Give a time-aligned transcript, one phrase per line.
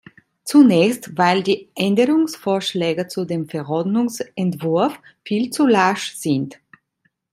[0.45, 6.59] Zunächst weil die Änderungsvorschläge zu dem Verordnungsentwurf viel zu lasch sind.